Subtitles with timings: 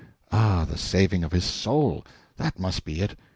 [0.31, 2.03] Ah the saving of his soul!
[2.37, 3.19] That must be it.